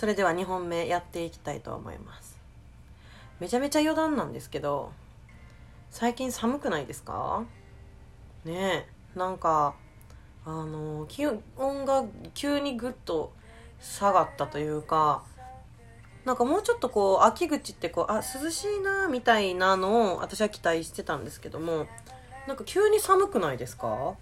[0.00, 2.38] それでは2本目やっていきたいと思います。
[3.38, 4.92] めちゃめちゃ余談なんですけど
[5.90, 7.44] 最近寒くないですか？
[8.46, 9.74] ねえなんか
[10.46, 11.42] あの気温
[11.84, 13.34] が急にぐっと
[13.78, 15.22] 下がったというか
[16.24, 21.86] なんかもうちょっとこう秋口ってこうあ涼しいなみたいなのを私は期待してたんですけども
[22.48, 24.14] なんか急に寒くないですか？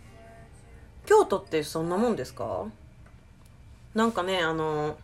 [1.07, 2.65] 京都ってそんなもんですか？
[3.95, 4.97] なんかねあの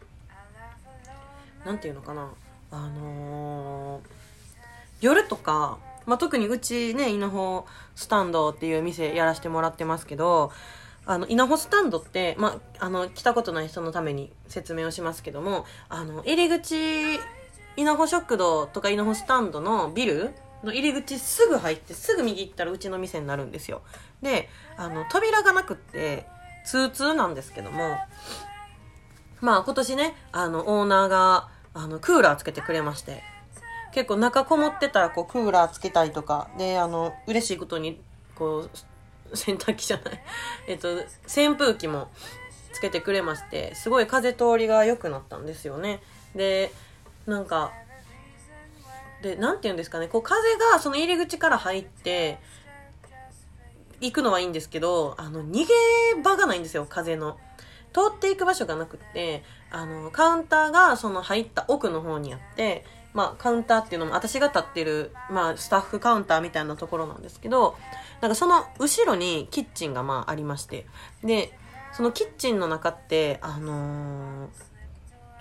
[1.65, 2.31] なんていうのかな。
[2.71, 4.03] あのー、
[5.01, 10.51] 夜とか、まあ、特にうちね稲穂スタンドっていう店やらせてもらってますけど
[11.07, 17.21] あの稲穂スタンドって、まあ、あの来たことない人のために説明をしますけどもあの入り口
[17.77, 23.83] 稲穂食堂とか稲穂スタンドのビルの入り口すぐ入ってすぐ右行ったらうちの店になるんですよ。
[24.23, 26.27] であの扉がなくって
[26.65, 27.97] 通通なんですけども
[29.41, 33.22] まあ今年ねあのオーナーがあのクーラーつけてくれまして。
[33.92, 36.48] 結構中こもってたらこうクーラーつけたりとか。
[36.56, 38.00] であの嬉しいことに
[38.34, 38.70] こう
[39.36, 40.25] 洗濯機じゃない。
[40.66, 40.89] えっと
[41.27, 42.11] 扇風機も
[42.72, 43.75] つけてくれまして。
[43.75, 46.03] すごい風通りが良くなったんですよね。
[46.34, 46.72] で
[47.27, 47.72] なんか
[49.22, 50.09] で何て言うんですかね。
[50.09, 52.38] こう風がその入り口から入って
[54.00, 56.86] 行くのはいいんですけどあの逃げ場がないんですよ。
[56.88, 57.38] 風の。
[57.92, 59.44] 通っていく場所がなくって
[59.75, 67.77] あのカウンターがその入った奥の方にあってまあ、カウンターっていうのも私が立ってる、まあ、スタッフカウンターみたいなところなんですけど
[68.20, 70.84] なんかその後ろにキッチンがまあありまして
[71.22, 71.56] で
[71.92, 74.48] そのキッチンの中ってあの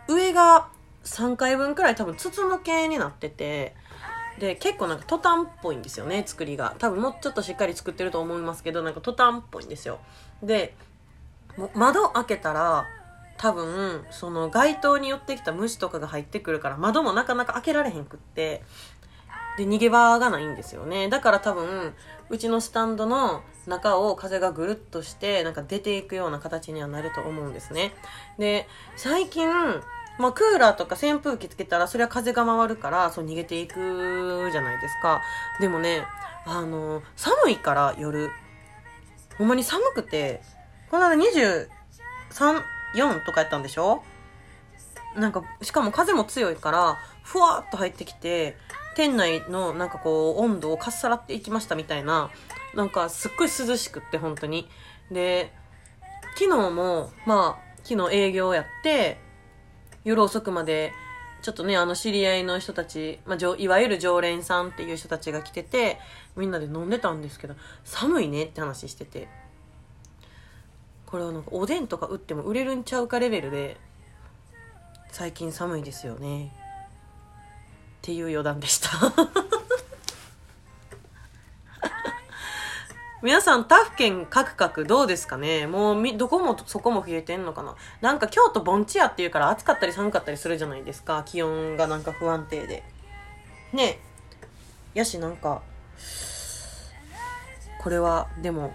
[0.07, 0.67] ー、上が
[1.03, 3.75] 3階分くらい多分筒抜けになってて
[4.39, 6.75] で結構なんかトタンっぽいんですよね作りが。
[6.77, 9.99] 多分もうちょっとしっかり作ってると思いますけどなんかトタンっぽいんですよ。
[10.43, 10.75] で
[11.75, 12.85] 窓開けたら
[13.37, 18.63] 多分その街灯に寄ってきた虫とかが入ってくるから窓もなかなか開けられへんくって
[19.57, 21.09] で逃げ場がないんですよね。
[21.09, 21.93] だから多分
[22.29, 27.93] うちのスタンドの中を風がぐるっとしてなんか出ていくような形にはなると思うんですね。
[28.39, 29.49] で最近
[30.19, 35.21] まあ、クーラーとか扇風機つけたらそれは風が回るからそう逃げていくじゃないですか。
[35.59, 36.05] でもね
[36.45, 38.31] あの寒いから夜。
[39.37, 40.41] ほんまに寒くて
[40.91, 41.15] この間
[42.95, 44.03] 4とかやったんでしょ？
[45.15, 48.57] なんかしかも風も強いからふわっと入ってきて
[48.95, 52.31] 店内のなんかこう温度をかっさらっていきましたみたいな
[52.75, 54.67] なんかすっごい涼しくって本当に
[55.11, 55.51] で
[56.37, 59.17] 昨日もまあ昨日営業やって
[60.05, 60.91] 夜遅くまで、
[61.43, 65.97] ちょっとね、あの知り合いの人たち、まあ、いわゆる常連さんっていう人たちが来てて、
[66.35, 67.55] みんなで飲んでたんですけど、
[67.85, 69.29] 寒いねって話してて。
[71.13, 73.77] これはなんかおでんとか売っても売れるんちゃうかレベルで、
[75.11, 76.47] 最近寒いですよね。
[76.47, 76.49] っ
[78.01, 78.89] ていう余談でした
[83.21, 85.67] 皆さん、他府県各々どうですかね？
[85.67, 87.75] もうみ、どこもそこも増えてんのかな？
[88.01, 91.21] なんか京都盆地やっていうから暑かったり寒かったりするじゃないですか。
[91.27, 92.83] 気温がなんか不安定で。
[93.71, 93.99] ね
[94.95, 95.61] やしなんか、
[97.83, 98.73] これは、でも、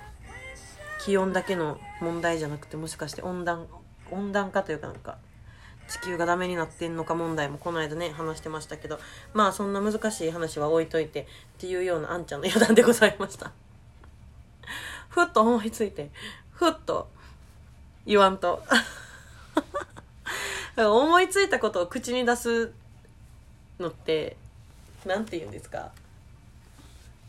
[1.00, 3.66] 気温だけの問題じゃなくて、もしかして温暖、
[4.10, 5.18] 温暖化というかなんか、
[5.88, 9.00] 地球がダメになってんのか問題もこの間ね話してましたけど
[9.32, 11.26] まあそんな難しい話は置いといてっ
[11.56, 13.52] ていうようなあんちゃんの余談でございました
[15.08, 16.10] ふっと思いついて、
[16.52, 17.08] ふっと
[18.04, 18.62] 言わんと。
[20.76, 22.70] 思いついたことを口に出す
[23.80, 24.36] のって、
[25.06, 25.90] なんて言うんですか？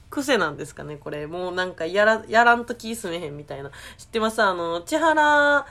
[0.09, 1.27] 癖なんですかねこれ。
[1.27, 3.71] もうなんかやら、やらんと気すめへんみたいな。
[3.97, 4.41] 知ってます？
[4.41, 5.67] あの、千原誠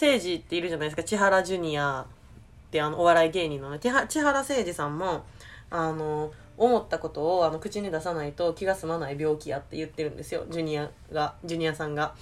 [0.00, 1.02] 二っているじゃないですか。
[1.02, 3.78] 千原ジュニアってあの、お笑い芸人のね。
[3.78, 4.06] 千原
[4.40, 5.24] 誠二さんも、
[5.70, 12.14] あの、思ったことをあの口に出さないと気が済まない病気やって言ってるんですよジュニアがジュニアさんが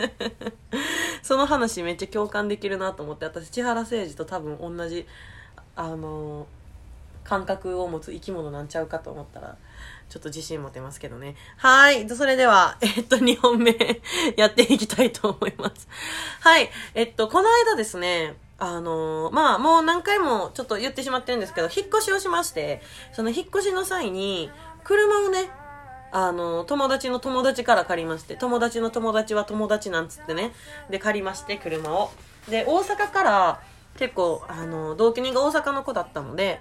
[1.22, 5.06] その話めっちゃ共感できるなと思って私千原誠二と多分同じ
[5.74, 6.46] あの
[7.24, 9.56] 感覚を持つ生き物なんちゃうかと思ったら
[10.08, 11.36] ちょっと自信持てますけどね。
[11.56, 12.08] はい。
[12.08, 13.76] それでは、 えっと、2本目
[14.36, 15.88] やっていきたいと思います。
[16.40, 16.68] はい。
[16.94, 22.82] えっと、この間ですね、あのー、まあ、もう何回もちょっと言ってしまってるんですけど、引っ越しをしまして、
[23.12, 24.50] その引っ越しの際に、
[24.82, 25.50] 車をね、
[26.12, 30.52] あの、友達の友達から借りまして、友達の友達は友達なんつってね、
[30.90, 32.10] で、借りまして、車を。
[32.48, 33.60] で、大阪から
[33.96, 36.60] 結構、あの、同期人が大阪の子だったので、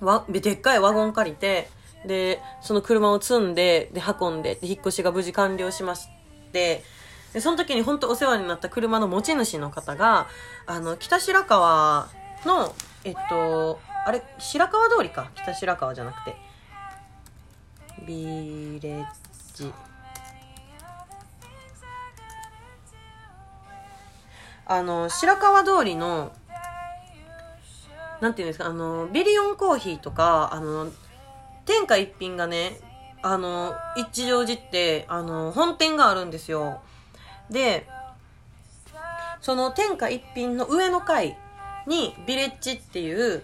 [0.00, 1.68] わ、でっかいワゴン借りて、
[2.06, 6.08] で、その車を積んで、で、運んで、で、引っ越しが無事完了しまし
[6.52, 6.84] て、
[7.32, 10.28] でその時に本当お世話になった車の持ち主の方が
[10.66, 12.08] あの北白川
[12.46, 15.30] のえっとあれ白川通りか。
[15.34, 16.36] 北白川じゃなくて。
[18.06, 19.06] ビレッ
[19.54, 19.72] ジ。
[24.66, 26.32] あの白川通りの
[28.20, 30.90] なんていうんですかあのビリオンコーヒーとかあの
[31.66, 32.78] 天下一品がね
[33.22, 36.80] あの一乗寺ってあの本店があるんですよ。
[37.50, 37.86] で
[39.40, 41.36] その天下一品の上の階
[41.86, 43.42] にビレッジっていう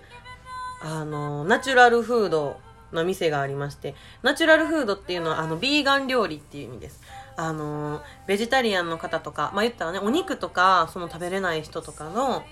[0.82, 2.58] あのナチュラルフード
[2.92, 7.00] の店がありましてナチュラルフードっていうのはあのビーガン料理っていう意味です。
[7.36, 12.44] あのベジタリアンの方とかまあ言ったらねお肉とかその食べれない人とかの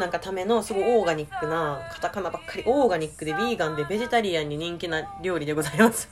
[0.00, 6.08] なんかためのすごいオーガニックなカタカナばっかりオーガニックでビーガンでベジタリアンに人気な料理でございます。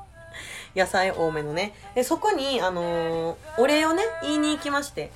[0.74, 1.74] 野菜多めのね。
[1.94, 5.10] でそこにあのーお礼をね言いに行きまして。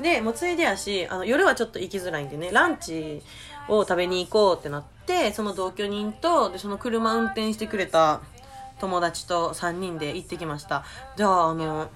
[0.00, 3.22] でもうついでやしあの夜はちょっと行きづらいんでねランチ
[3.68, 8.20] を食べに行こうってなってその同居人とでその車運転してくれた
[8.80, 10.84] 友達と3人で行ってきました。
[11.16, 11.88] じゃああの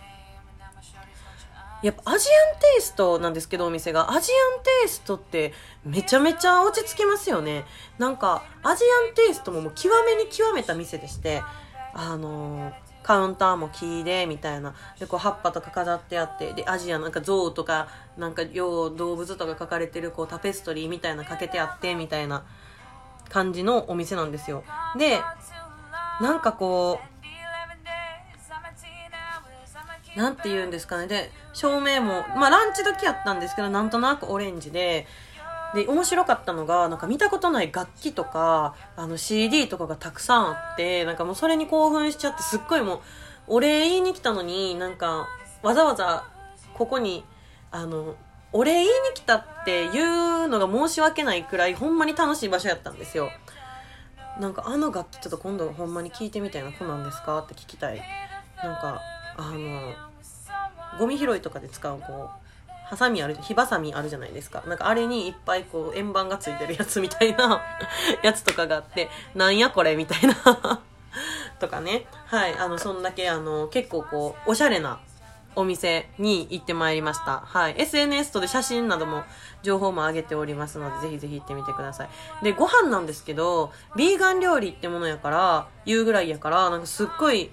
[1.83, 4.11] やっぱアジアンテイストなんですけどお店が。
[4.11, 5.53] アジアンテイストって
[5.85, 7.65] めちゃめちゃ落ち着きますよね。
[7.99, 11.43] なんかアジアンテイストももう極めに極めた店でして
[11.95, 14.75] あのカウンターも木でみたいな。
[14.99, 22.45] でこう葉っぱとか飾ってあってでアジアなんか象とかなんかよう動物とか描かれてるこうタペストリーみたいなかけてあってみたいな
[23.29, 24.65] 感じのお店なんですよ。
[24.97, 25.21] で
[26.21, 27.16] なんかこう
[30.17, 31.07] なんて言うんですかね。
[31.07, 35.07] で照明もまあランチ時やったんですけどなんとなくオレンジで
[35.75, 43.01] で面白かったのがなんか見たことない楽器とかあの CD とかがたくさんあってなんかもうそれに興奮しちゃってすっごいもう
[43.49, 45.29] お礼言いに来たのになんか
[45.63, 46.25] わざわざ
[46.75, 47.25] ここに
[47.71, 48.15] あの
[48.53, 53.29] お礼言いに来たっていうのが申し訳ないくらいほんまに楽しい場所やったんですよ。
[54.41, 57.39] なんかあの楽器ちょっと今度ほんまに聞いてみたいなこんなんですか？
[57.41, 58.03] って聞きたい。
[58.63, 59.01] なんか
[59.37, 59.95] あの
[60.99, 62.47] ゴミ拾いとかで使うこう
[62.87, 67.61] ハサミある火ばさみあるじゃないですかなんかあれにいっぱいこう円盤がついてるやつみたいな
[68.23, 70.35] やつとかがあってなんやこれみたいな
[71.59, 75.01] とかねはいあのそんだけあの結構こうおしゃれな
[75.57, 77.43] お店に行ってまいりました。
[77.47, 77.75] はい。
[77.79, 79.25] SNS とで写真なども、
[79.63, 82.09] 情報も上げておりますので、ぜひぜひ行ってみてください。
[82.45, 87.51] で、ご飯なんですけど、ビーガン料理ってものやから、言うぐらいやから、なんかすっごい、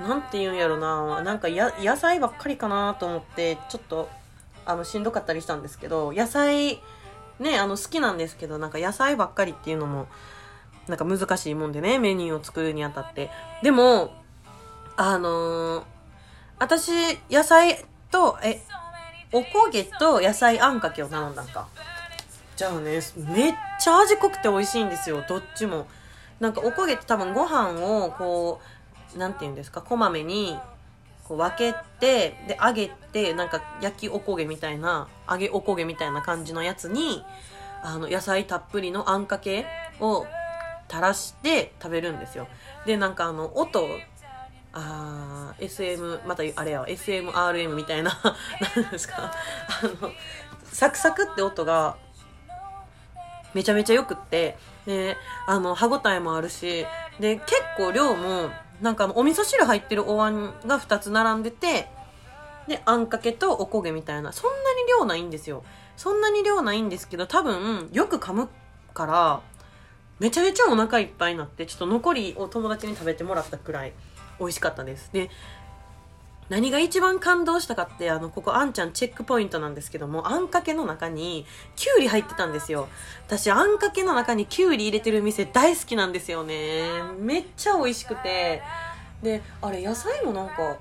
[0.00, 4.08] なんて言うんやろな、なんか野菜ばっかりかなと思って、ちょっと、
[4.64, 6.80] あの、しんどかったりしたんですけど、野菜、
[7.38, 10.06] ね、あの、好きなんですけど、なんか野菜ばっかりっていうのも、
[10.88, 13.30] なんか難しいもんでね、メニューを作るにあたって。
[13.62, 14.12] でも、
[14.96, 15.84] あのー
[16.60, 16.92] 私、
[17.30, 18.60] 野菜と、え、
[19.32, 21.68] おこげと野菜あんかけを頼んだんか。
[22.54, 25.86] じゃあね、めっちゃ味濃くて美味しいんですよ、どっちも。
[26.38, 28.79] なんかおこげって多分ご飯をこう、
[29.16, 30.58] なんて言うんですか、こまめに
[31.24, 37.24] こう分けて、で、揚げて、なんか焼きおこげみたいな、揚げおこげみたいな感じのやつに、
[37.82, 39.66] あの、野菜たっぷりのあんかけ
[40.00, 40.26] を
[40.88, 42.48] 垂らして食べるんですよ。
[42.86, 43.86] で、なんかあの、音、
[44.72, 48.12] あー SM またあれや SMRM みたいな
[48.76, 49.32] 何ですかあ
[50.00, 50.12] の
[50.64, 51.96] サクサクって音が
[53.52, 54.56] めちゃめちゃよくって
[54.86, 56.86] であの歯ごたえもあるし
[57.18, 61.88] で結構量もなんかお味噌汁入ってるお椀が2つ並んでて
[62.66, 64.32] であんかけとおこげみたいな。
[64.32, 65.64] そんなに量ないんですよ。
[65.96, 68.48] そんなに量ないんですけど多分よく噛む
[68.94, 69.40] から
[70.18, 73.92] めちゃめちゃお腹いっぱいになってちょっと残りを友達に食べてもらったくらい
[74.38, 75.10] 美味しかったです。
[75.12, 75.30] で
[76.50, 82.88] 何が一番感動したかってあのここあんちゃんチェックポイントなんですけどもあんかけの中にきゅうり入ってたんですよ。
[83.26, 86.82] 私あんかけの中にきゅうり入れてる店大好きなんですよね。
[87.18, 88.62] めっちゃ美味しくて。
[89.22, 90.76] であれ野菜もなんか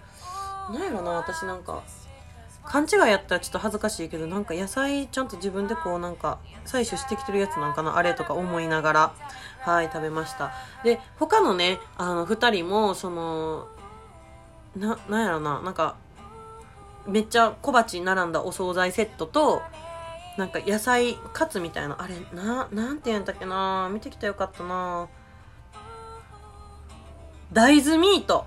[0.72, 1.84] なんやろな私なんか
[2.64, 9.14] 勘違いやったらちょっと恥ずかしいけどなんか野菜ちゃんと自分でこうなんか採取してきてるやつなんかなあれとか思いながら
[9.62, 10.52] はい食べました。
[10.84, 13.68] で他のねあの2人もその
[14.76, 15.62] ななんやろな。
[15.62, 15.96] なんか
[17.08, 19.62] めっちゃ小鉢に並んだお惣菜セットと
[20.38, 21.98] なんか野菜カツみたいな。
[22.00, 23.90] あれななんて言うんだっけな。
[23.92, 25.08] 見てきたよかったな。
[27.52, 28.46] 大豆ミート。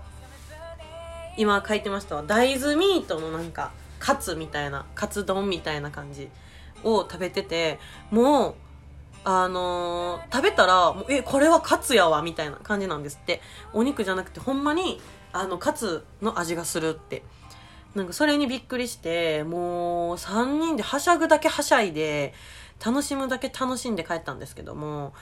[1.36, 2.22] 今書いてましたわ。
[2.22, 6.28] 大豆ミートのなんかカツみたいなカツ丼みたいな感じ
[6.84, 7.78] を食べてて
[8.10, 8.54] もう
[9.24, 13.40] あのー食べたらえこれはカツやわみたいな感じなんですって。
[13.72, 15.00] お肉じゃなくてほんまに
[15.32, 17.22] あのカツの味がするって。
[17.94, 22.32] なんかそれにびっくりして、もう3人ではしゃぐだけはしゃいで、
[22.84, 25.12] 楽しむだけ楽しんで帰ったんですけども、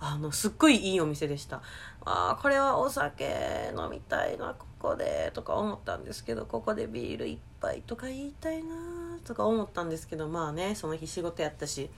[0.00, 1.62] あの、すっごいいいお店でした。
[2.04, 11.90] ああ、これはお酒飲みたいな、ここで、とか思ったんですけど、ここでビール一杯とか言いたいな、とか思ったんですけど、まあね、その日仕事やったし、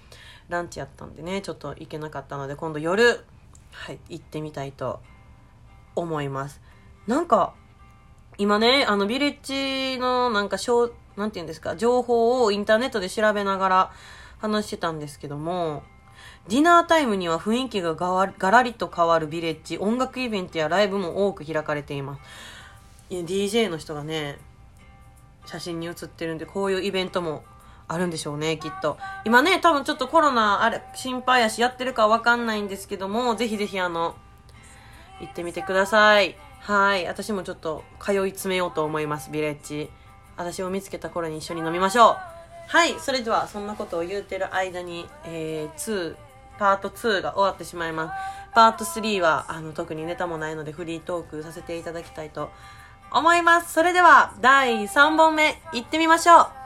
[0.48, 3.24] ランチやったんでね、ちょっと行けなかったので、今度夜、
[3.70, 5.00] はい、行ってみたいと
[5.94, 6.60] 思います。
[7.06, 7.54] なんか、
[8.38, 13.92] 今ね、あの、ビレッジのなんか、しょうなんて言うんですか、情報をインターネットで調べながら
[14.38, 15.82] 話してたんですけども、
[16.48, 22.20] ディナータイムには雰囲気ががわガラリと変わるビレッジ、音楽イベントやライブも多く開かれています。
[23.10, 24.38] いや DJ の人がね、
[25.46, 27.44] 写真に写ってるんで、こういうイベントも
[27.88, 28.98] あるんでしょうね、きっと。
[29.24, 34.14] 今ね、多分ちょっとコロナ、あれ、心配やし、やってるかわかんないんですけども、ぜひぜひあの、
[35.20, 36.36] 行ってみてください。
[36.60, 37.06] はい。
[37.06, 39.90] 私もちょっと通い詰めようと思います、ビレッジ。
[40.36, 42.16] 私を見つけた頃に一緒に飲みましょう。
[42.68, 42.94] はい。
[43.00, 46.16] それでは、そんなことを言うてる間に、えー、2、
[46.60, 48.12] パート2が終わってしまいます。
[48.54, 52.50] パート3は、あの、特にネタもないのでフリートークさせていただきたいと
[53.10, 53.72] 思います。
[53.72, 56.59] それでは、第3本目、行ってみましょう。